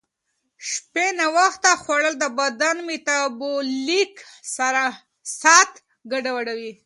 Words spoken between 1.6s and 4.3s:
خوړل د بدن میټابولیک